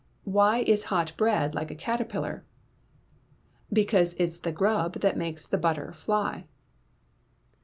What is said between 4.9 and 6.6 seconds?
that makes the butter fly.